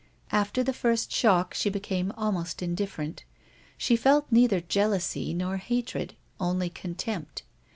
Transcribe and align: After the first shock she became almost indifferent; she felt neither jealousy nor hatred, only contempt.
After 0.31 0.63
the 0.63 0.73
first 0.73 1.11
shock 1.11 1.53
she 1.53 1.69
became 1.69 2.11
almost 2.17 2.63
indifferent; 2.63 3.23
she 3.77 3.95
felt 3.95 4.25
neither 4.31 4.59
jealousy 4.59 5.31
nor 5.31 5.57
hatred, 5.57 6.15
only 6.39 6.71
contempt. 6.71 7.43